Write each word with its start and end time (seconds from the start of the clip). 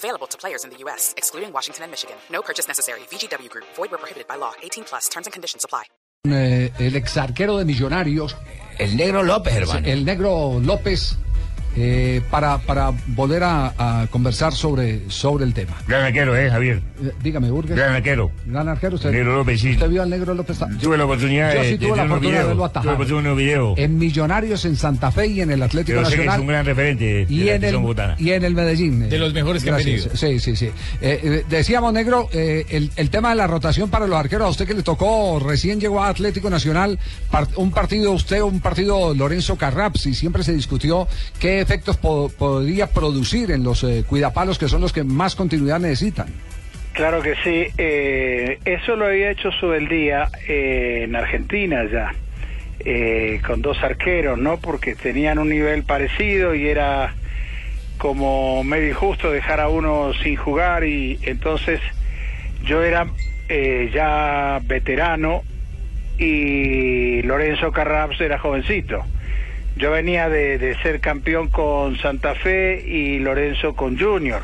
Available 0.00 0.26
to 0.28 0.38
players 0.38 0.64
in 0.64 0.70
the 0.70 0.78
U.S., 0.84 1.12
excluding 1.18 1.52
Washington 1.52 1.84
and 1.84 1.90
Michigan. 1.90 2.16
No 2.32 2.40
purchase 2.40 2.66
necessary. 2.66 3.00
VGW 3.12 3.50
Group. 3.50 3.66
Void 3.76 3.90
where 3.90 3.98
prohibited 3.98 4.26
by 4.26 4.36
law. 4.36 4.52
18 4.62 4.84
plus. 4.84 5.08
Terms 5.10 5.26
and 5.26 5.32
conditions 5.34 5.62
apply. 5.64 5.84
Eh, 6.28 6.70
el 6.78 6.96
ex 6.96 7.16
arquero 7.16 7.56
de 7.58 7.64
Millonarios, 7.64 8.36
El 8.78 8.94
negro 8.96 9.22
López, 9.22 9.54
hermano. 9.54 9.86
el 9.86 10.04
negro 10.04 10.58
López, 10.60 11.16
eh, 11.76 12.20
para, 12.30 12.58
para 12.58 12.92
volver 13.08 13.42
a, 13.44 14.02
a 14.02 14.06
conversar 14.08 14.52
sobre, 14.52 15.08
sobre 15.10 15.44
el 15.44 15.54
tema. 15.54 15.76
Gran 15.86 16.04
arquero, 16.04 16.36
¿eh, 16.36 16.50
Javier? 16.50 16.82
Eh, 17.02 17.12
dígame, 17.22 17.50
Burgues. 17.50 17.76
Gran 17.76 17.94
arquero. 17.94 18.30
Gran 18.46 18.68
arquero. 18.68 18.96
Usted, 18.96 19.10
Negro 19.12 19.36
López, 19.36 19.60
sí. 19.60 19.70
¿Usted 19.72 19.88
vio 19.88 20.02
al 20.02 20.10
negro 20.10 20.34
López? 20.34 20.58
Tuve 20.80 20.98
la 20.98 21.04
oportunidad 21.04 21.54
Yo 21.54 21.60
de, 21.60 21.64
sí 21.66 21.76
de 21.76 21.86
tuve 21.86 21.96
la 21.96 22.04
oportunidad 22.04 22.40
de 22.40 22.46
verlo 22.48 22.64
atajar. 22.64 22.82
Tuve 22.82 22.90
la 22.92 22.94
oportunidad 22.94 23.22
de 23.22 23.28
unos 23.28 23.38
videos. 23.38 23.78
En 23.78 23.98
Millonarios, 23.98 24.64
en 24.64 24.76
Santa 24.76 25.10
Fe 25.10 25.26
y 25.28 25.40
en 25.40 25.50
el 25.50 25.62
Atlético 25.62 25.98
Pero 25.98 26.10
sé 26.10 26.16
que 26.16 26.22
es 26.22 26.26
Nacional. 26.26 26.40
un 26.40 26.46
gran 26.48 26.66
referente 26.66 27.04
de, 27.04 27.26
y 27.28 27.44
la 27.44 27.54
en, 27.54 27.64
el, 27.64 28.14
y 28.18 28.30
en 28.32 28.44
el 28.44 28.54
Medellín. 28.54 29.08
De 29.08 29.18
los 29.18 29.32
mejores 29.32 29.62
que 29.62 29.70
han 29.70 29.76
Gracias. 29.76 30.08
Sí, 30.18 30.38
sí, 30.40 30.56
sí. 30.56 30.66
Eh, 30.66 30.72
eh, 31.22 31.44
decíamos, 31.48 31.92
Negro, 31.92 32.28
eh, 32.32 32.66
el, 32.70 32.90
el 32.96 33.10
tema 33.10 33.30
de 33.30 33.36
la 33.36 33.46
rotación 33.46 33.90
para 33.90 34.06
los 34.06 34.18
arqueros, 34.18 34.46
a 34.46 34.50
usted 34.50 34.66
que 34.66 34.74
le 34.74 34.82
tocó, 34.82 35.38
recién 35.38 35.80
llegó 35.80 36.02
a 36.02 36.08
Atlético 36.08 36.50
Nacional, 36.50 36.98
un 37.56 37.70
partido 37.70 38.12
usted, 38.12 38.40
un 38.42 38.60
partido 38.60 39.14
Lorenzo 39.14 39.56
Carraps, 39.56 40.06
y 40.06 40.14
siempre 40.14 40.42
se 40.42 40.52
discutió 40.52 41.06
efectos 41.60 41.96
po- 41.96 42.30
podría 42.36 42.86
producir 42.88 43.50
en 43.50 43.62
los 43.62 43.84
eh, 43.84 44.04
cuidapalos, 44.06 44.58
que 44.58 44.68
son 44.68 44.80
los 44.80 44.92
que 44.92 45.04
más 45.04 45.34
continuidad 45.36 45.78
necesitan. 45.80 46.28
Claro 46.92 47.22
que 47.22 47.34
sí. 47.44 47.66
eh, 47.78 48.58
eso 48.64 48.96
lo 48.96 49.06
había 49.06 49.30
hecho 49.30 49.50
Subeldía 49.52 50.28
eh, 50.48 51.02
en 51.04 51.14
Argentina 51.14 51.84
ya, 51.90 52.12
eh, 52.80 53.40
con 53.46 53.62
dos 53.62 53.78
arqueros, 53.82 54.38
¿no? 54.38 54.58
Porque 54.58 54.94
tenían 54.96 55.38
un 55.38 55.48
nivel 55.50 55.84
parecido 55.84 56.54
y 56.54 56.66
era 56.68 57.14
como 57.96 58.64
medio 58.64 58.88
injusto 58.90 59.30
dejar 59.30 59.60
a 59.60 59.68
uno 59.68 60.12
sin 60.22 60.34
jugar 60.36 60.84
y 60.84 61.18
entonces 61.22 61.80
yo 62.64 62.82
era 62.82 63.06
eh, 63.48 63.90
ya 63.94 64.60
veterano 64.64 65.42
y 66.18 67.22
Lorenzo 67.22 67.72
Carraps 67.72 68.20
era 68.20 68.38
jovencito. 68.38 69.04
Yo 69.80 69.90
venía 69.90 70.28
de, 70.28 70.58
de 70.58 70.76
ser 70.82 71.00
campeón 71.00 71.48
con 71.48 71.96
Santa 71.96 72.34
Fe 72.34 72.84
y 72.86 73.18
Lorenzo 73.18 73.74
con 73.74 73.98
Junior. 73.98 74.42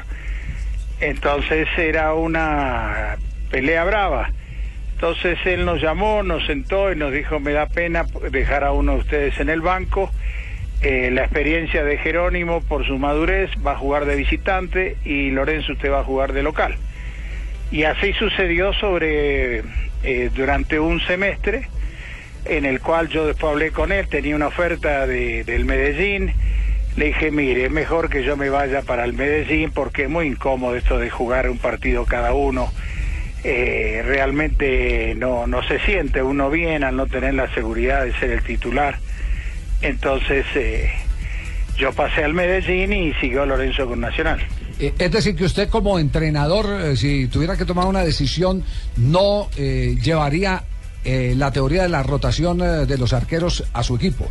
Entonces 0.98 1.68
era 1.76 2.14
una 2.14 3.18
pelea 3.50 3.84
brava. 3.84 4.30
Entonces 4.94 5.38
él 5.44 5.66
nos 5.66 5.82
llamó, 5.82 6.22
nos 6.22 6.46
sentó 6.46 6.90
y 6.90 6.96
nos 6.96 7.12
dijo, 7.12 7.38
me 7.38 7.52
da 7.52 7.66
pena 7.66 8.06
dejar 8.30 8.64
a 8.64 8.72
uno 8.72 8.92
de 8.92 8.98
ustedes 9.00 9.38
en 9.38 9.50
el 9.50 9.60
banco. 9.60 10.10
Eh, 10.80 11.10
la 11.12 11.24
experiencia 11.24 11.84
de 11.84 11.98
Jerónimo 11.98 12.62
por 12.62 12.86
su 12.86 12.96
madurez 12.96 13.50
va 13.64 13.72
a 13.72 13.76
jugar 13.76 14.06
de 14.06 14.16
visitante 14.16 14.96
y 15.04 15.32
Lorenzo 15.32 15.72
usted 15.72 15.92
va 15.92 16.00
a 16.00 16.04
jugar 16.04 16.32
de 16.32 16.42
local. 16.42 16.76
Y 17.70 17.82
así 17.82 18.14
sucedió 18.14 18.72
sobre 18.72 19.58
eh, 20.02 20.30
durante 20.34 20.80
un 20.80 20.98
semestre 21.00 21.68
en 22.48 22.64
el 22.64 22.80
cual 22.80 23.08
yo 23.08 23.26
después 23.26 23.52
hablé 23.52 23.70
con 23.70 23.92
él, 23.92 24.08
tenía 24.08 24.36
una 24.36 24.48
oferta 24.48 25.06
de, 25.06 25.44
del 25.44 25.64
Medellín, 25.64 26.32
le 26.96 27.06
dije, 27.06 27.30
mire, 27.30 27.66
es 27.66 27.70
mejor 27.70 28.08
que 28.08 28.24
yo 28.24 28.36
me 28.36 28.48
vaya 28.48 28.82
para 28.82 29.04
el 29.04 29.12
Medellín 29.12 29.70
porque 29.70 30.04
es 30.04 30.08
muy 30.08 30.26
incómodo 30.26 30.76
esto 30.76 30.98
de 30.98 31.10
jugar 31.10 31.50
un 31.50 31.58
partido 31.58 32.06
cada 32.06 32.32
uno. 32.32 32.72
Eh, 33.44 34.02
realmente 34.04 35.14
no, 35.16 35.46
no 35.46 35.62
se 35.62 35.78
siente 35.80 36.22
uno 36.22 36.50
bien 36.50 36.82
al 36.82 36.96
no 36.96 37.06
tener 37.06 37.34
la 37.34 37.52
seguridad 37.54 38.04
de 38.04 38.12
ser 38.18 38.30
el 38.30 38.42
titular. 38.42 38.98
Entonces 39.82 40.44
eh, 40.54 40.90
yo 41.76 41.92
pasé 41.92 42.24
al 42.24 42.32
Medellín 42.32 42.92
y 42.92 43.12
siguió 43.14 43.44
Lorenzo 43.44 43.86
con 43.86 44.00
Nacional. 44.00 44.40
Eh, 44.80 44.92
Es 44.98 45.12
decir, 45.12 45.36
que 45.36 45.44
usted 45.44 45.68
como 45.68 45.98
entrenador, 45.98 46.96
si 46.96 47.28
tuviera 47.28 47.56
que 47.56 47.66
tomar 47.66 47.86
una 47.86 48.02
decisión, 48.02 48.64
no 48.96 49.50
llevaría 49.56 50.64
eh, 51.06 51.34
la 51.36 51.50
teoría 51.52 51.82
de 51.84 51.88
la 51.88 52.02
rotación 52.02 52.60
eh, 52.60 52.84
de 52.86 52.98
los 52.98 53.12
arqueros 53.12 53.64
a 53.72 53.82
su 53.82 53.96
equipo. 53.96 54.28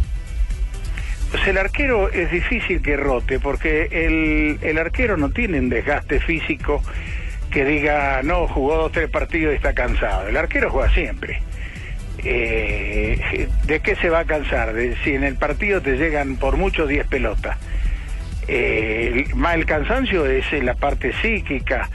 Pues 1.31 1.47
el 1.47 1.57
arquero 1.57 2.09
es 2.11 2.29
difícil 2.31 2.81
que 2.81 2.95
rote 2.97 3.39
porque 3.39 3.87
el, 3.91 4.59
el 4.61 4.77
arquero 4.77 5.17
no 5.17 5.29
tiene 5.31 5.59
un 5.59 5.69
desgaste 5.69 6.19
físico 6.19 6.83
que 7.49 7.65
diga, 7.65 8.21
no, 8.23 8.47
jugó 8.47 8.75
dos, 8.77 8.91
tres 8.91 9.09
partidos 9.09 9.53
y 9.53 9.55
está 9.57 9.73
cansado. 9.73 10.27
El 10.27 10.37
arquero 10.37 10.69
juega 10.69 10.93
siempre. 10.93 11.41
Eh, 12.23 13.47
¿De 13.65 13.79
qué 13.81 13.95
se 13.97 14.09
va 14.09 14.19
a 14.19 14.25
cansar? 14.25 14.73
Si 15.03 15.13
en 15.13 15.23
el 15.23 15.35
partido 15.35 15.81
te 15.81 15.95
llegan 15.97 16.37
por 16.37 16.57
mucho 16.57 16.87
10 16.87 17.07
pelotas. 17.07 17.57
El- 18.47 19.33
más 19.35 19.55
el 19.55 19.65
cansancio 19.65 20.25
es 20.25 20.45
la 20.63 20.75
parte 20.75 21.13
psíquica, 21.21 21.89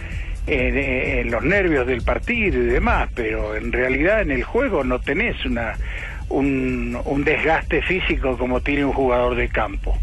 en, 0.50 0.76
en 0.76 1.30
los 1.30 1.42
nervios 1.42 1.86
del 1.86 2.02
partido 2.02 2.60
y 2.62 2.66
demás, 2.66 3.08
pero 3.14 3.54
en 3.54 3.72
realidad 3.72 4.22
en 4.22 4.30
el 4.30 4.42
juego 4.42 4.84
no 4.84 4.98
tenés 4.98 5.44
una, 5.44 5.74
un, 6.28 6.98
un 7.04 7.24
desgaste 7.24 7.82
físico 7.82 8.36
como 8.36 8.60
tiene 8.60 8.84
un 8.84 8.92
jugador 8.92 9.36
de 9.36 9.48
campo. 9.48 9.96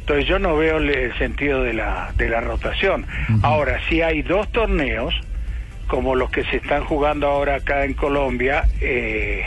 Entonces 0.00 0.26
yo 0.26 0.38
no 0.38 0.56
veo 0.56 0.76
el, 0.78 0.90
el 0.90 1.16
sentido 1.16 1.62
de 1.62 1.72
la, 1.72 2.12
de 2.16 2.28
la 2.28 2.40
rotación. 2.40 3.06
Ahora, 3.42 3.80
si 3.88 4.02
hay 4.02 4.20
dos 4.22 4.50
torneos, 4.52 5.14
como 5.86 6.14
los 6.14 6.30
que 6.30 6.44
se 6.44 6.56
están 6.56 6.84
jugando 6.84 7.28
ahora 7.28 7.56
acá 7.56 7.84
en 7.84 7.94
Colombia, 7.94 8.64
eh, 8.80 9.44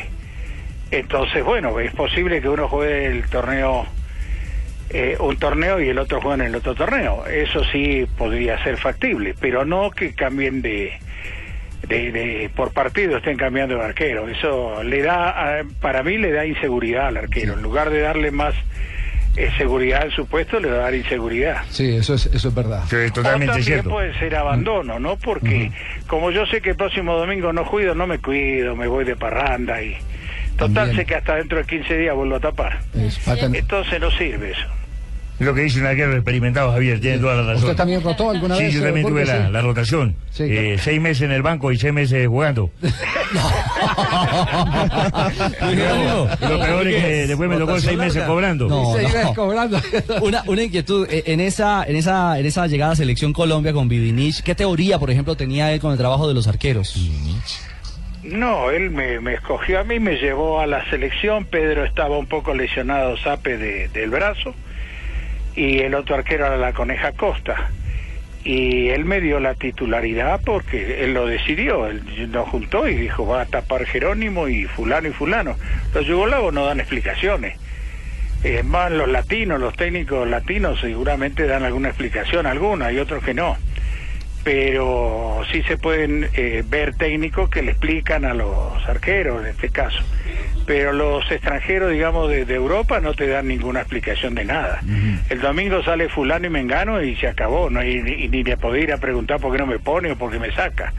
entonces, 0.89 1.43
bueno, 1.43 1.79
es 1.79 1.93
posible 1.93 2.41
que 2.41 2.49
uno 2.49 2.67
juegue 2.67 3.07
el 3.07 3.29
torneo, 3.29 3.85
eh, 4.89 5.17
un 5.19 5.37
torneo 5.37 5.81
y 5.81 5.89
el 5.89 5.99
otro 5.99 6.21
juegue 6.21 6.41
en 6.43 6.49
el 6.49 6.55
otro 6.55 6.75
torneo. 6.75 7.25
Eso 7.25 7.63
sí 7.71 8.05
podría 8.17 8.61
ser 8.63 8.77
factible, 8.77 9.35
pero 9.39 9.65
no 9.65 9.91
que 9.91 10.13
cambien 10.13 10.61
de, 10.61 10.93
de, 11.87 12.11
de- 12.11 12.49
por 12.55 12.71
partido 12.73 13.17
estén 13.17 13.37
cambiando 13.37 13.75
de 13.77 13.83
arquero. 13.83 14.27
Eso 14.29 14.83
le 14.83 15.01
da, 15.01 15.63
para 15.81 16.03
mí 16.03 16.17
le 16.17 16.31
da 16.31 16.45
inseguridad 16.45 17.07
al 17.07 17.17
arquero. 17.17 17.53
En 17.53 17.61
lugar 17.61 17.89
de 17.89 17.99
darle 18.01 18.31
más 18.31 18.53
eh, 19.35 19.49
seguridad 19.57 20.03
en 20.05 20.11
su 20.11 20.25
puesto, 20.25 20.59
le 20.59 20.69
va 20.69 20.75
a 20.77 20.79
dar 20.83 20.95
inseguridad. 20.95 21.61
Sí, 21.69 21.95
eso 21.95 22.15
es, 22.15 22.25
eso 22.27 22.47
es 22.47 22.55
verdad. 22.55 22.83
Sí, 22.89 22.95
es 22.95 23.11
O 23.11 23.15
totalmente 23.15 23.47
también 23.53 23.63
cierto. 23.65 23.89
puede 23.89 24.17
ser 24.17 24.35
abandono, 24.35 24.99
¿no? 24.99 25.17
Porque 25.17 25.71
como 26.07 26.31
yo 26.31 26.45
sé 26.47 26.61
que 26.61 26.71
el 26.71 26.75
próximo 26.75 27.13
domingo 27.17 27.53
no 27.53 27.65
cuido, 27.65 27.93
no 27.93 28.07
me 28.07 28.19
cuido, 28.19 28.75
me 28.75 28.87
voy 28.87 29.05
de 29.05 29.15
parranda 29.15 29.81
y... 29.81 29.95
Total, 30.57 30.73
También. 30.73 30.95
sé 30.97 31.05
que 31.05 31.13
hasta 31.13 31.35
dentro 31.35 31.59
de 31.59 31.65
15 31.65 31.97
días 31.99 32.15
vuelvo 32.15 32.37
a 32.37 32.39
tapar. 32.39 32.79
Es 32.95 33.19
Entonces 33.27 33.99
no 34.01 34.09
sirve 34.09 34.53
eso. 34.53 34.67
Lo 35.39 35.53
que 35.53 35.61
dice 35.61 35.79
un 35.79 35.85
arquero 35.85 36.13
experimentado, 36.15 36.71
Javier, 36.71 36.99
tiene 36.99 37.19
toda 37.19 37.35
la 37.35 37.43
razón. 37.43 37.63
¿Usted 37.65 37.75
también 37.75 38.01
rotó 38.01 38.31
alguna 38.31 38.55
Sí, 38.55 38.63
vez? 38.63 38.73
yo 38.73 38.79
eh, 38.81 38.85
también 38.85 39.07
tuve 39.07 39.23
la, 39.25 39.45
Sí. 39.47 39.51
la 39.53 39.61
rotación. 39.61 40.15
Sí, 40.31 40.43
Eh, 40.43 40.47
claro. 40.47 40.79
seis 40.83 41.01
meses 41.01 41.21
en 41.23 41.31
el 41.31 41.41
banco 41.43 41.71
y 41.71 41.77
seis 41.77 41.93
meses 41.93 42.27
jugando. 42.27 42.71
Luego, 45.75 46.27
lo 46.41 46.59
peor 46.59 46.87
es 46.87 47.03
que 47.03 47.27
después 47.27 47.49
me 47.49 47.57
tocó 47.57 47.79
seis 47.79 47.97
meses 47.97 48.23
cobrando. 48.23 48.67
No, 48.67 48.93
Se 48.95 49.03
iba 49.03 49.23
no. 49.23 49.33
cobrando. 49.33 49.79
Una, 50.21 50.43
una 50.47 50.63
inquietud, 50.63 51.07
eh, 51.09 51.23
en 51.27 51.39
esa, 51.39 51.83
en 51.85 51.95
esa, 51.95 52.39
en 52.39 52.45
esa 52.45 52.67
llegada 52.67 52.93
a 52.93 52.95
Selección 52.95 53.33
Colombia 53.33 53.73
con 53.73 53.87
Vidinich, 53.87 54.41
¿qué 54.41 54.55
teoría, 54.55 54.97
por 54.99 55.11
ejemplo, 55.11 55.35
tenía 55.35 55.71
él 55.71 55.79
con 55.79 55.91
el 55.91 55.97
trabajo 55.97 56.27
de 56.27 56.33
los 56.33 56.47
arqueros? 56.47 56.95
No, 58.23 58.71
él 58.71 58.89
me, 58.89 59.19
me 59.21 59.35
escogió 59.35 59.79
a 59.79 59.83
mí, 59.83 59.99
me 59.99 60.15
llevó 60.15 60.59
a 60.59 60.67
la 60.67 60.83
selección. 60.89 61.45
Pedro 61.45 61.85
estaba 61.85 62.17
un 62.17 62.25
poco 62.25 62.53
lesionado, 62.53 63.15
sape 63.17 63.57
de- 63.57 63.87
del 63.89 64.09
brazo. 64.09 64.53
Y 65.57 65.79
el 65.79 65.95
otro 65.95 66.15
arquero 66.15 66.45
era 66.45 66.57
la 66.57 66.71
Coneja 66.71 67.13
Costa. 67.13 67.71
Y 68.43 68.89
él 68.89 69.05
me 69.05 69.19
dio 69.19 69.39
la 69.39 69.55
titularidad 69.55 70.39
porque 70.45 71.03
él 71.03 71.15
lo 71.15 71.25
decidió. 71.25 71.87
Él 71.87 72.31
nos 72.31 72.47
juntó 72.47 72.87
y 72.87 72.95
dijo, 72.95 73.25
va 73.25 73.41
a 73.41 73.45
tapar 73.45 73.85
Jerónimo 73.85 74.47
y 74.47 74.65
fulano 74.65 75.07
y 75.07 75.11
fulano. 75.11 75.55
Los 75.95 76.05
yugoslavos 76.05 76.53
no 76.53 76.65
dan 76.65 76.79
explicaciones. 76.79 77.57
Es 78.43 78.63
más, 78.63 78.91
los 78.91 79.09
latinos, 79.09 79.59
los 79.59 79.75
técnicos 79.75 80.27
latinos 80.29 80.79
seguramente 80.79 81.47
dan 81.47 81.63
alguna 81.63 81.89
explicación, 81.89 82.45
alguna, 82.45 82.91
y 82.91 82.99
otros 82.99 83.23
que 83.23 83.33
no 83.33 83.57
pero 84.47 85.41
sí 85.51 85.61
se 85.63 85.75
pueden 85.75 86.29
eh, 86.31 86.63
ver 86.65 86.95
técnicos 86.95 87.49
que 87.49 87.61
le 87.61 87.71
explican 87.71 88.23
a 88.23 88.33
los 88.33 88.87
arqueros 88.87 89.41
en 89.41 89.47
este 89.47 89.69
caso. 89.71 89.99
Pero 90.67 90.91
los 90.91 91.31
extranjeros, 91.31 91.91
digamos, 91.91 92.29
de, 92.29 92.43
de 92.43 92.53
Europa 92.53 92.99
no 92.99 93.13
te 93.13 93.25
dan 93.25 93.47
ninguna 93.47 93.79
explicación 93.79 94.35
de 94.35 94.43
nada. 94.43 94.81
El 95.29 95.39
domingo 95.39 95.81
sale 95.81 96.09
fulano 96.09 96.45
y 96.47 96.49
mengano 96.49 97.01
y 97.01 97.15
se 97.15 97.29
acabó, 97.29 97.69
no 97.69 97.79
hay, 97.79 98.03
ni, 98.03 98.27
ni 98.27 98.43
le 98.43 98.57
podía 98.57 98.83
ir 98.83 98.91
a 98.91 98.97
preguntar 98.97 99.39
por 99.39 99.53
qué 99.53 99.59
no 99.59 99.65
me 99.65 99.79
pone 99.79 100.11
o 100.11 100.17
por 100.17 100.29
qué 100.29 100.39
me 100.39 100.53
saca. 100.53 100.93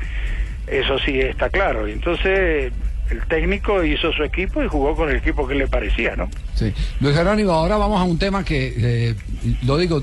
Eso 0.66 0.98
sí 0.98 1.20
está 1.20 1.50
claro. 1.50 1.86
Entonces, 1.86 2.72
el 3.10 3.26
técnico 3.28 3.84
hizo 3.84 4.10
su 4.12 4.24
equipo 4.24 4.62
y 4.62 4.68
jugó 4.68 4.96
con 4.96 5.10
el 5.10 5.16
equipo 5.16 5.46
que 5.46 5.54
le 5.54 5.66
parecía, 5.68 6.16
¿no? 6.16 6.30
Sí. 6.54 6.72
Luis 7.00 7.14
Jerónimo, 7.14 7.52
ahora 7.52 7.76
vamos 7.76 8.00
a 8.00 8.04
un 8.04 8.18
tema 8.18 8.44
que, 8.44 8.74
eh, 8.74 9.14
lo 9.66 9.76
digo, 9.76 10.02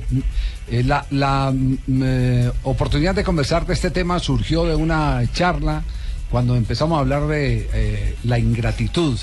eh, 0.70 0.84
la, 0.84 1.06
la 1.10 1.52
mm, 1.52 2.04
eh, 2.04 2.52
oportunidad 2.64 3.16
de 3.16 3.24
conversar 3.24 3.66
de 3.66 3.74
este 3.74 3.92
tema 3.92 4.20
surgió 4.20 4.66
de 4.66 4.76
una 4.76 5.22
charla 5.34 5.84
cuando 6.30 6.56
empezamos 6.56 6.98
a 6.98 7.02
hablar 7.02 7.28
de 7.28 7.70
eh, 7.74 8.16
la 8.24 8.40
ingratitud. 8.40 9.18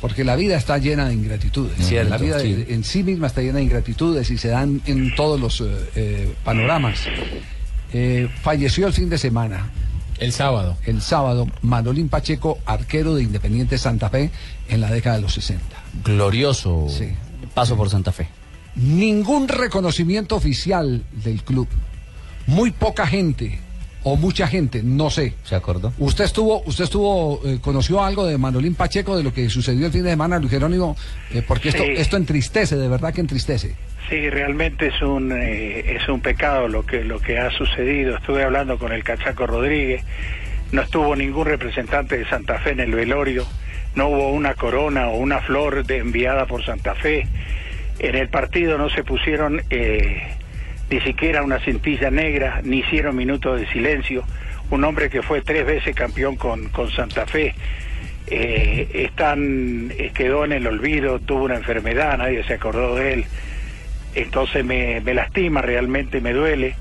Porque 0.00 0.22
la 0.24 0.36
vida 0.36 0.56
está 0.56 0.78
llena 0.78 1.08
de 1.08 1.14
ingratitudes. 1.14 1.74
Cierto, 1.84 2.10
la 2.10 2.18
vida 2.18 2.38
sí. 2.38 2.64
en 2.68 2.84
sí 2.84 3.02
misma 3.02 3.26
está 3.26 3.40
llena 3.42 3.58
de 3.58 3.64
ingratitudes 3.64 4.30
y 4.30 4.38
se 4.38 4.48
dan 4.48 4.80
en 4.86 5.14
todos 5.16 5.40
los 5.40 5.60
eh, 5.60 5.66
eh, 5.96 6.34
panoramas. 6.44 7.00
Eh, 7.92 8.28
falleció 8.42 8.86
el 8.86 8.92
fin 8.92 9.08
de 9.08 9.16
semana 9.18 9.70
El 10.18 10.30
sábado. 10.32 10.76
el 10.84 11.00
sábado 11.00 11.46
Manolín 11.62 12.08
Pacheco, 12.08 12.58
arquero 12.66 13.14
de 13.14 13.22
Independiente 13.22 13.78
Santa 13.78 14.08
Fe 14.10 14.30
en 14.68 14.80
la 14.80 14.90
década 14.90 15.16
de 15.16 15.22
los 15.22 15.32
60. 15.34 15.64
Glorioso 16.04 16.86
Sí. 16.90 17.08
paso 17.54 17.76
por 17.76 17.88
Santa 17.90 18.12
Fe. 18.12 18.28
Ningún 18.76 19.48
reconocimiento 19.48 20.36
oficial 20.36 21.02
del 21.24 21.42
club. 21.42 21.66
Muy 22.46 22.70
poca 22.70 23.06
gente 23.06 23.58
o 24.04 24.16
mucha 24.16 24.46
gente, 24.46 24.82
no 24.82 25.10
sé. 25.10 25.34
¿Se 25.44 25.54
acordó? 25.54 25.92
Usted 25.98 26.24
estuvo, 26.24 26.62
usted 26.64 26.84
estuvo, 26.84 27.40
eh, 27.44 27.58
conoció 27.60 28.02
algo 28.02 28.26
de 28.26 28.38
Manolín 28.38 28.74
Pacheco 28.74 29.16
de 29.16 29.22
lo 29.24 29.32
que 29.32 29.48
sucedió 29.50 29.86
el 29.86 29.92
fin 29.92 30.04
de 30.04 30.10
semana, 30.10 30.38
Luis 30.38 30.50
Jerónimo, 30.50 30.96
Eh, 31.34 31.42
porque 31.46 31.68
esto, 31.70 31.82
Sí. 31.84 31.92
esto 31.96 32.16
entristece, 32.16 32.76
de 32.76 32.88
verdad 32.88 33.12
que 33.12 33.20
entristece. 33.20 33.74
Sí, 34.08 34.30
realmente 34.30 34.86
es 34.86 35.02
un 35.02 35.32
eh, 35.32 35.96
es 35.96 36.08
un 36.08 36.20
pecado 36.20 36.68
lo 36.68 36.86
que 36.86 37.04
lo 37.04 37.20
que 37.20 37.38
ha 37.38 37.50
sucedido. 37.50 38.16
Estuve 38.16 38.42
hablando 38.44 38.78
con 38.78 38.92
el 38.92 39.04
Cachaco 39.04 39.46
Rodríguez, 39.46 40.02
no 40.72 40.80
estuvo 40.82 41.14
ningún 41.14 41.46
representante 41.46 42.16
de 42.16 42.26
Santa 42.28 42.58
Fe 42.60 42.70
en 42.70 42.80
el 42.80 42.92
velorio, 42.92 43.44
no 43.94 44.08
hubo 44.08 44.30
una 44.32 44.54
corona 44.54 45.08
o 45.08 45.18
una 45.18 45.40
flor 45.40 45.84
de, 45.84 45.98
enviada 45.98 46.46
por 46.46 46.64
Santa 46.64 46.94
Fe. 46.94 47.26
En 47.98 48.14
el 48.14 48.28
partido 48.28 48.78
no 48.78 48.88
se 48.90 49.02
pusieron 49.04 49.60
eh, 49.70 50.22
ni 50.90 51.00
siquiera 51.00 51.42
una 51.42 51.58
cintilla 51.60 52.10
negra, 52.10 52.60
ni 52.64 52.78
hicieron 52.78 53.16
minutos 53.16 53.60
de 53.60 53.66
silencio. 53.68 54.24
Un 54.70 54.84
hombre 54.84 55.10
que 55.10 55.22
fue 55.22 55.40
tres 55.40 55.66
veces 55.66 55.94
campeón 55.94 56.36
con, 56.36 56.70
Santa 56.94 57.26
Fe. 57.26 57.54
Eh, 58.26 58.88
están, 58.92 59.90
eh, 59.96 60.10
quedó 60.14 60.44
en 60.44 60.52
el 60.52 60.66
olvido, 60.66 61.18
tuvo 61.18 61.44
una 61.44 61.56
enfermedad, 61.56 62.18
nadie 62.18 62.44
se 62.44 62.54
acordó 62.54 62.94
de 62.94 63.14
él 63.14 63.24
entonces 64.14 64.64
me, 64.64 65.00
lastima 65.00 65.62
realmente 65.62 66.20
me 66.20 66.32
duele 66.32 66.74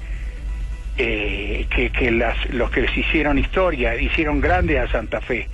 eh, 0.97 1.67
que, 1.69 1.91
que 1.91 2.11
las, 2.11 2.49
los 2.51 2.71
que 2.71 2.81
les 2.81 2.97
hicieron 2.97 3.37
historia 3.37 3.95
hicieron 3.95 4.41
grande 4.41 4.79
a 4.79 4.89
Santa 4.89 5.21
Fe 5.21 5.47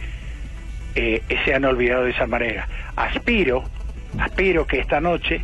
eh, 0.95 1.21
se 1.43 1.53
han 1.53 1.65
olvidado 1.65 2.05
de 2.05 2.11
esa 2.11 2.27
manera 2.27 2.67
aspiro 2.95 3.63
aspiro 4.19 4.65
que 4.65 4.79
esta 4.79 5.01
noche 5.01 5.41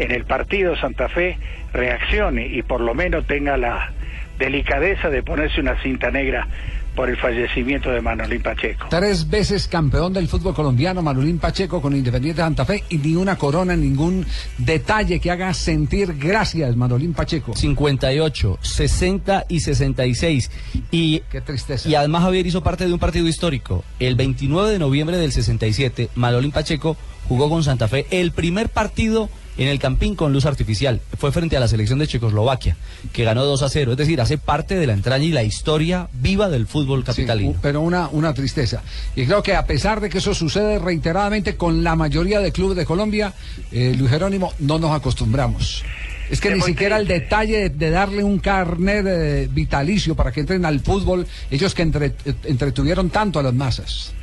en 0.00 0.12
el 0.12 0.24
partido 0.24 0.76
Santa 0.76 1.08
Fe 1.08 1.38
reaccione 1.72 2.46
y 2.46 2.62
por 2.62 2.80
lo 2.80 2.94
menos 2.94 3.26
tenga 3.26 3.56
la 3.56 3.92
delicadeza 4.38 5.10
de 5.10 5.22
ponerse 5.22 5.60
una 5.60 5.80
cinta 5.82 6.10
negra 6.10 6.48
por 6.96 7.08
el 7.10 7.16
fallecimiento 7.18 7.90
de 7.90 8.00
Manolín 8.00 8.42
Pacheco 8.42 8.86
Tres 8.90 9.28
veces 9.28 9.68
campeón 9.68 10.12
del 10.12 10.26
fútbol 10.26 10.54
colombiano, 10.54 11.02
Manolín 11.02 11.38
Pacheco 11.38 11.80
con 11.82 11.94
Independiente 11.94 12.40
Santa 12.40 12.64
Fe 12.64 12.82
y 12.88 12.96
ni 12.96 13.14
una 13.14 13.36
corona, 13.36 13.76
ningún 13.76 14.26
detalle 14.58 15.20
que 15.20 15.30
haga 15.30 15.52
sentir 15.52 16.16
gracias, 16.18 16.74
Manolín 16.76 17.12
Pacheco. 17.12 17.54
58, 17.54 18.58
60 18.60 19.44
y 19.48 19.60
66. 19.60 20.50
Y, 20.90 21.20
Qué 21.30 21.42
tristeza. 21.42 21.88
y 21.88 21.94
además 21.94 22.22
Javier 22.22 22.46
hizo 22.46 22.62
parte 22.62 22.86
de 22.86 22.92
un 22.92 22.98
partido 22.98 23.28
histórico. 23.28 23.84
El 24.00 24.14
29 24.16 24.70
de 24.70 24.78
noviembre 24.78 25.18
del 25.18 25.30
67, 25.30 26.08
Manolín 26.14 26.50
Pacheco 26.50 26.96
jugó 27.28 27.48
con 27.48 27.62
Santa 27.62 27.86
Fe 27.86 28.06
el 28.10 28.32
primer 28.32 28.68
partido 28.70 29.28
en 29.58 29.68
el 29.68 29.78
Campín 29.78 30.14
con 30.14 30.32
luz 30.32 30.46
artificial. 30.46 31.00
Fue 31.18 31.32
frente 31.32 31.56
a 31.56 31.60
la 31.60 31.68
selección 31.68 31.98
de 31.98 32.06
Checoslovaquia, 32.06 32.76
que 33.12 33.24
ganó 33.24 33.44
2 33.44 33.62
a 33.62 33.68
0. 33.68 33.92
Es 33.92 33.98
decir, 33.98 34.20
hace 34.20 34.38
parte 34.38 34.76
de 34.76 34.86
la 34.86 34.92
entraña 34.94 35.24
y 35.24 35.32
la 35.32 35.42
historia 35.42 36.08
viva 36.14 36.48
del 36.48 36.66
fútbol 36.66 37.04
capitalino. 37.04 37.54
pero 37.60 37.80
una, 37.80 38.08
una 38.08 38.32
tristeza. 38.34 38.82
Y 39.16 39.26
creo 39.26 39.42
que 39.42 39.54
a 39.54 39.66
pesar 39.66 40.00
de 40.00 40.08
que 40.08 40.18
eso 40.18 40.34
sucede 40.34 40.78
reiteradamente 40.78 41.56
con 41.56 41.84
la 41.84 41.96
mayoría 41.96 42.40
de 42.40 42.52
clubes 42.52 42.76
de 42.76 42.86
Colombia, 42.86 43.32
eh, 43.72 43.94
Luis 43.98 44.10
Jerónimo, 44.10 44.52
no 44.60 44.78
nos 44.78 44.92
acostumbramos. 44.92 45.84
Es 46.30 46.40
que 46.40 46.48
Es 46.50 46.54
ni 46.54 46.60
siquiera 46.62 46.96
el 46.96 47.08
detalle 47.08 47.58
de, 47.58 47.70
de 47.70 47.90
darle 47.90 48.22
un 48.22 48.38
carnet 48.38 49.04
eh, 49.08 49.48
vitalicio 49.50 50.14
para 50.14 50.30
que 50.30 50.38
entren 50.40 50.64
al 50.64 50.78
fútbol, 50.80 51.26
ellos 51.50 51.74
que 51.74 51.82
entre- 51.82 52.12
eh, 52.24 52.34
entretuvieron 52.44 53.10
tanto 53.10 53.40
a 53.40 53.42
las 53.42 53.52
masas. 53.52 54.14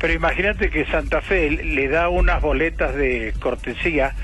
Pero 0.00 0.14
imagínate 0.14 0.70
que 0.70 0.86
Santa 0.86 1.20
Fe 1.20 1.50
le 1.50 1.88
da 1.88 2.08
unas 2.08 2.40
boletas 2.40 2.94
de 2.96 3.34
cortesía 3.38 4.14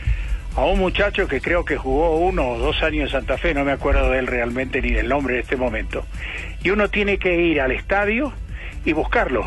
a 0.56 0.64
un 0.64 0.78
muchacho 0.78 1.28
que 1.28 1.40
creo 1.40 1.64
que 1.64 1.76
jugó 1.76 2.16
uno 2.16 2.52
o 2.52 2.58
dos 2.58 2.82
años 2.82 3.04
en 3.04 3.08
Santa 3.10 3.36
Fe, 3.36 3.52
no 3.52 3.64
me 3.64 3.72
acuerdo 3.72 4.10
de 4.10 4.18
él 4.18 4.26
realmente 4.26 4.80
ni 4.80 4.90
del 4.90 5.08
nombre 5.08 5.34
en 5.34 5.40
este 5.40 5.56
momento. 5.56 6.04
Y 6.64 6.70
uno 6.70 6.88
tiene 6.88 7.18
que 7.18 7.40
ir 7.42 7.60
al 7.60 7.72
estadio 7.72 8.32
y 8.84 8.92
buscarlo, 8.92 9.46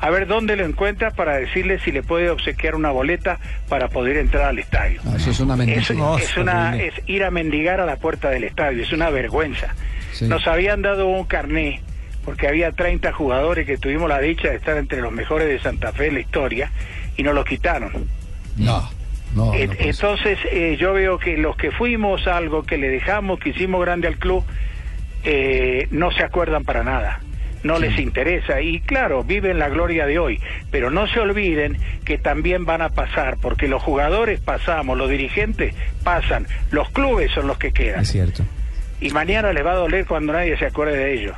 a 0.00 0.10
ver 0.10 0.26
dónde 0.26 0.56
lo 0.56 0.66
encuentra 0.66 1.10
para 1.10 1.36
decirle 1.36 1.80
si 1.80 1.90
le 1.90 2.02
puede 2.02 2.28
obsequiar 2.28 2.74
una 2.74 2.90
boleta 2.90 3.38
para 3.68 3.88
poder 3.88 4.18
entrar 4.18 4.44
al 4.44 4.58
estadio. 4.58 5.00
Ah, 5.06 5.14
eso 5.16 5.30
es 5.30 5.40
una 5.40 5.54
Es, 5.64 5.90
es 5.90 6.36
una, 6.36 6.76
es 6.76 6.94
ir 7.06 7.24
a 7.24 7.30
mendigar 7.30 7.80
a 7.80 7.86
la 7.86 7.96
puerta 7.96 8.28
del 8.28 8.44
estadio, 8.44 8.82
es 8.82 8.92
una 8.92 9.08
vergüenza. 9.08 9.74
Sí. 10.12 10.26
Nos 10.26 10.46
habían 10.46 10.82
dado 10.82 11.06
un 11.06 11.24
carné, 11.24 11.80
porque 12.26 12.46
había 12.46 12.72
30 12.72 13.10
jugadores 13.12 13.66
que 13.66 13.78
tuvimos 13.78 14.08
la 14.08 14.20
dicha 14.20 14.48
de 14.48 14.56
estar 14.56 14.76
entre 14.76 15.00
los 15.00 15.12
mejores 15.12 15.48
de 15.48 15.58
Santa 15.60 15.92
Fe 15.92 16.08
en 16.08 16.14
la 16.14 16.20
historia, 16.20 16.70
y 17.16 17.22
nos 17.22 17.34
lo 17.34 17.44
quitaron. 17.44 17.92
No, 18.56 18.88
no. 19.36 19.52
Ser. 19.52 19.76
Entonces 19.78 20.38
eh, 20.50 20.76
yo 20.80 20.92
veo 20.92 21.18
que 21.18 21.36
los 21.36 21.56
que 21.56 21.70
fuimos 21.70 22.26
algo, 22.26 22.64
que 22.64 22.78
le 22.78 22.88
dejamos, 22.88 23.38
que 23.38 23.50
hicimos 23.50 23.80
grande 23.80 24.08
al 24.08 24.16
club, 24.16 24.44
eh, 25.22 25.86
no 25.90 26.10
se 26.10 26.24
acuerdan 26.24 26.64
para 26.64 26.82
nada. 26.82 27.20
No 27.62 27.78
les 27.78 27.98
interesa 27.98 28.60
y 28.60 28.80
claro, 28.80 29.24
viven 29.24 29.58
la 29.58 29.68
gloria 29.68 30.06
de 30.06 30.18
hoy, 30.18 30.40
pero 30.70 30.90
no 30.90 31.08
se 31.08 31.18
olviden 31.18 31.78
que 32.04 32.16
también 32.16 32.64
van 32.64 32.80
a 32.80 32.90
pasar, 32.90 33.38
porque 33.40 33.66
los 33.66 33.82
jugadores 33.82 34.40
pasamos, 34.40 34.96
los 34.96 35.10
dirigentes 35.10 35.74
pasan, 36.04 36.46
los 36.70 36.88
clubes 36.90 37.32
son 37.32 37.48
los 37.48 37.58
que 37.58 37.72
quedan. 37.72 38.02
Es 38.02 38.12
cierto. 38.12 38.44
Y 39.00 39.10
mañana 39.10 39.52
les 39.52 39.66
va 39.66 39.72
a 39.72 39.76
doler 39.76 40.06
cuando 40.06 40.32
nadie 40.32 40.56
se 40.56 40.66
acuerde 40.66 40.96
de 40.96 41.14
ellos. 41.14 41.36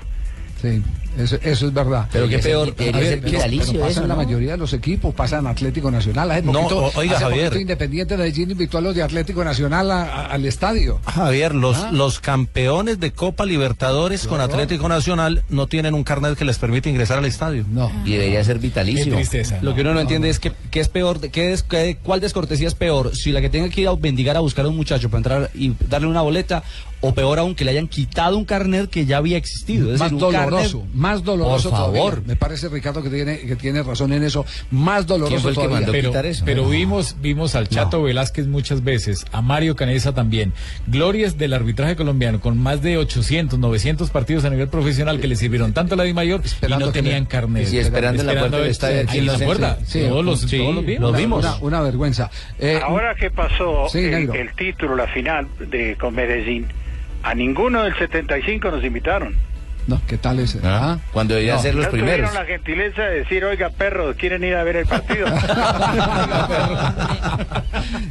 Sí, 0.61 0.83
eso, 1.19 1.37
eso 1.43 1.67
es 1.67 1.73
verdad. 1.75 2.09
Pero 2.13 2.29
qué 2.29 2.39
peor. 2.39 2.69
A 2.69 2.71
ver, 2.71 3.21
pero- 3.21 3.39
pero 3.67 3.81
pasa 3.81 4.03
en 4.03 4.09
la 4.09 4.15
mayoría 4.17 4.53
de 4.53 4.59
los 4.59 4.73
equipos, 4.73 5.15
pasa 5.15 5.39
en 5.39 5.47
Atlético 5.47 5.91
Nacional. 5.91 6.31
Hace 6.31 6.43
No, 6.43 6.53
poquito, 6.53 6.93
oiga, 6.97 7.17
hace 7.17 7.25
Javier. 7.25 7.45
poquito 7.47 7.61
Independiente 7.61 8.15
de 8.17 8.19
Medellín 8.23 8.51
invitó 8.51 8.79
a 8.79 8.81
los 8.81 8.95
de 8.95 9.03
Atlético 9.03 9.45
Nacional 9.45 9.91
a- 9.91 10.03
a- 10.05 10.27
al 10.27 10.45
estadio. 10.45 11.01
Javier, 11.05 11.55
los, 11.55 11.77
Ah. 11.77 11.91
los 11.93 12.21
campeones 12.21 13.01
de 13.01 13.13
Copa 13.13 13.45
Libertadores 13.47 14.27
con 14.27 14.41
Atlético 14.41 14.89
Nacional 14.89 15.43
no 15.49 15.67
tienen 15.67 15.95
un 15.95 16.05
carnet 16.05 16.37
que 16.37 16.45
les 16.45 16.59
permite 16.59 16.89
ingresar 16.91 17.19
al 17.19 17.25
estadio. 17.25 17.65
No. 17.71 17.91
Y 18.05 18.13
debería 18.13 18.43
ser 18.45 18.57
Qué 18.57 18.69
vitalicio. 18.69 19.15
tristeza. 19.15 19.59
Lo 19.63 19.75
que 19.75 19.81
uno 19.83 19.95
no 19.95 20.01
entiende 20.01 20.29
es 20.31 20.39
que, 20.39 20.53
qué 20.71 20.81
es 20.81 20.89
peor, 20.89 21.21
qué 21.31 21.53
es, 21.53 21.63
qué- 21.63 21.99
cuál 22.03 22.21
descortesía 22.21 22.69
es 22.69 22.75
peor, 22.75 23.15
si 23.15 23.33
la 23.33 23.41
que 23.41 23.51
tenga 23.51 23.69
que 23.69 23.83
ir 23.83 23.89
a 23.89 23.95
bendigar 23.95 24.37
a 24.37 24.41
buscar 24.41 24.65
a 24.65 24.69
un 24.69 24.77
muchacho 24.77 25.09
para 25.11 25.19
entrar 25.19 25.51
y 25.55 25.73
darle 25.89 26.07
una 26.09 26.23
boleta, 26.23 26.63
o 27.01 27.15
peor 27.15 27.39
aún 27.39 27.55
que 27.55 27.65
le 27.65 27.71
hayan 27.71 27.87
quitado 27.87 28.37
un 28.37 28.45
carnet 28.45 28.91
que 28.91 29.07
ya 29.07 29.19
había 29.19 29.37
existido. 29.37 29.93
Es 29.95 30.01
más 30.01 30.11
decir, 30.11 30.15
un 30.27 30.33
doloroso, 30.33 30.81
carnet- 30.81 30.95
más 30.95 31.08
doloroso 31.25 31.71
Por 31.71 31.79
todavía. 31.79 32.01
favor. 32.03 32.23
Me 32.27 32.37
parece, 32.37 32.69
Ricardo, 32.69 33.03
que 33.03 33.11
tiene, 33.11 33.39
que 33.41 33.57
tiene 33.57 33.83
razón 33.83 34.13
en 34.13 34.23
eso. 34.23 34.45
Más 34.71 35.07
doloroso 35.07 35.41
fue 35.41 35.51
el 35.51 35.55
que 35.57 35.63
todavía. 35.63 35.77
mandó? 35.79 35.93
Pero, 35.93 36.11
quitar 36.11 36.27
eso. 36.27 36.45
pero 36.45 36.63
No. 36.65 36.69
vimos, 36.71 37.17
vimos 37.21 37.55
al 37.55 37.69
Chato 37.69 38.03
Velázquez 38.03 38.47
muchas 38.47 38.85
veces, 38.85 39.25
a 39.33 39.43
Mario 39.43 39.77
Canesa 39.77 40.15
también, 40.15 40.53
glorias 40.87 41.39
del 41.39 41.53
arbitraje 41.55 41.97
colombiano 41.97 42.41
con 42.41 42.59
más 42.59 42.83
de 42.83 42.99
800, 42.99 43.59
900 43.59 44.11
partidos 44.11 44.45
a 44.45 44.51
nivel 44.51 44.69
profesional 44.69 45.21
que 45.21 45.27
le 45.27 45.37
sirvieron 45.37 45.73
tanto 45.73 45.95
a 45.95 45.97
la 45.97 46.05
Di 46.05 46.13
Mayor 46.15 46.41
y 46.45 46.47
Esperando 46.47 46.87
no 46.87 46.93
tenían 46.93 47.23
le- 47.25 47.29
carnet. 47.29 47.73
Y 47.73 47.79
esperando 47.79 48.21
en 48.23 48.27
la 48.27 48.39
puerta 48.39 48.57
del 48.59 48.71
estadio 48.71 49.05
Ahí 49.09 49.19
en 49.19 49.27
la 49.27 49.39
puerta. 49.39 49.79
Sí, 49.87 50.01
todos, 50.09 50.25
los, 50.25 50.41
sí, 50.43 50.59
todos 50.59 50.75
los 50.75 50.85
vimos. 51.17 51.45
Una, 51.45 51.57
una 51.61 51.81
vergüenza. 51.81 52.31
Eh, 52.59 52.81
Ahora 52.83 53.15
que 53.15 53.31
pasó 53.31 53.89
Sí, 53.91 53.99
el, 53.99 54.11
negro. 54.11 54.35
el 54.35 54.55
título, 54.55 54.97
la 54.97 55.07
final 55.09 55.47
de 55.59 55.97
con 55.97 56.15
Medellín, 56.15 56.67
a 57.23 57.35
ninguno 57.35 57.83
del 57.85 57.95
75 57.97 58.71
nos 58.71 58.85
invitaron. 58.85 59.35
No, 59.89 60.01
¿qué 60.07 60.19
tal 60.19 60.39
es? 60.39 60.57
Ah, 60.63 60.99
Cuando 61.13 61.35
deberían 61.35 61.57
No. 61.57 61.63
ser 61.63 61.75
los 61.75 61.87
no 61.87 61.91
primeros. 61.91 62.31
tuvieron 62.31 62.35
la 62.35 62.45
gentileza 62.45 63.03
de 63.03 63.15
decir, 63.21 63.45
oiga, 63.45 63.71
perro, 63.71 64.15
¿quieren 64.15 64.45
ir 64.45 64.55
a 64.55 64.63
ver 64.63 64.77
el 64.77 64.87
partido? 64.87 65.27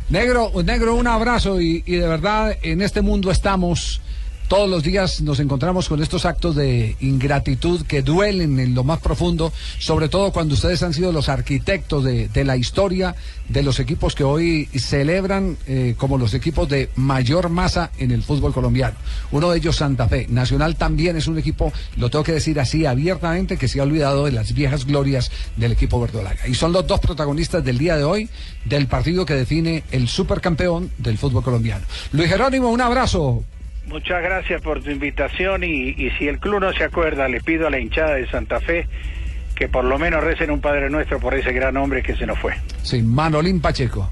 negro, 0.10 0.52
negro, 0.64 0.96
un 0.96 1.08
abrazo 1.08 1.62
y, 1.62 1.84
y 1.86 1.96
de 1.98 2.08
verdad 2.08 2.56
en 2.62 2.82
este 2.82 3.02
mundo 3.02 3.32
estamos 3.32 4.02
todos 4.48 4.70
los 4.70 4.84
días 4.84 5.22
nos 5.22 5.40
encontramos 5.40 5.90
con 5.90 6.02
estos 6.02 6.26
actos 6.26 6.56
de 6.56 6.96
ingratitud 7.02 7.86
que 7.86 8.02
duelen 8.02 8.60
en 8.60 8.74
lo 8.76 8.84
más 8.84 9.00
profundo, 9.00 9.52
sobre 9.80 10.08
todo 10.08 10.32
cuando 10.32 10.54
ustedes 10.54 10.82
han 10.84 10.94
sido 10.94 11.12
los 11.12 11.28
arquitectos 11.28 12.04
de, 12.04 12.30
la 12.46 12.56
historia 12.56 13.16
de 13.50 13.62
los 13.62 13.80
equipos 13.80 14.16
que 14.16 14.24
hoy 14.24 14.66
celebran 14.74 15.58
eh, 15.68 15.96
como 15.98 16.18
los 16.18 16.34
equipos 16.34 16.70
de 16.70 16.90
mayor 16.96 17.50
masa 17.50 17.92
en 17.98 18.12
el 18.12 18.24
fútbol 18.24 18.54
colombiano. 18.54 18.96
Uno 19.32 19.52
de 19.52 19.58
ellos 19.58 19.76
Santa 19.76 20.08
Fe. 20.08 20.28
Nacional 20.30 20.78
también 20.78 21.18
es 21.18 21.28
un 21.28 21.38
equipo, 21.38 21.74
lo 21.98 22.10
tengo 22.10 22.24
que 22.24 22.34
decir 22.34 22.60
así 22.60 22.86
abiertamente, 22.86 23.58
que 23.58 23.68
se 23.68 23.80
ha 23.80 23.84
olvidado 23.84 24.26
de 24.26 24.32
las 24.32 24.54
viejas 24.54 24.86
glorias 24.86 25.30
del 25.58 25.74
equipo 25.74 26.00
verdolaga. 26.00 26.48
Y 26.48 26.56
son 26.56 26.72
los 26.72 26.88
dos 26.88 27.00
protagonistas 27.02 27.64
del 27.64 27.78
día 27.78 27.98
de 27.98 28.06
hoy 28.06 28.30
del 28.64 28.88
partido 28.88 29.26
que 29.26 29.34
define 29.34 29.84
el 29.92 30.08
supercampeón 30.08 30.92
del 30.98 31.18
fútbol 31.18 31.44
colombiano. 31.44 31.86
Luis 32.14 32.30
Jerónimo, 32.30 32.70
un 32.70 32.82
abrazo. 32.82 33.44
Muchas 33.88 34.22
gracias 34.22 34.62
por 34.62 34.82
tu 34.82 34.92
invitación 34.92 35.64
y, 35.64 35.90
y 35.90 36.12
si 36.20 36.28
el 36.28 36.40
club 36.40 36.60
no 36.60 36.74
se 36.74 36.84
acuerda, 36.84 37.28
le 37.28 37.42
pido 37.42 37.68
a 37.68 37.70
la 37.70 37.80
hinchada 37.80 38.16
de 38.16 38.28
Santa 38.30 38.60
Fe 38.60 38.88
que 39.58 39.68
por 39.68 39.84
lo 39.84 39.98
menos 39.98 40.24
recen 40.24 40.52
un 40.52 40.62
Padre 40.62 40.90
Nuestro 40.90 41.20
por 41.20 41.34
ese 41.34 41.52
gran 41.52 41.76
hombre 41.78 42.04
que 42.04 42.16
se 42.16 42.26
nos 42.28 42.38
fue. 42.38 42.54
Sí, 42.84 43.02
Manolín 43.02 43.60
Pacheco. 43.60 44.12